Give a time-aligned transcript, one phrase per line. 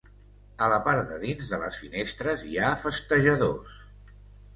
[0.67, 3.77] A la part de dins de les finestres hi ha festejadors.